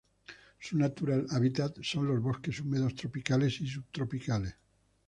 [0.59, 4.55] Su natural hábitat son los bosques húmedos tropicales y subtropicales.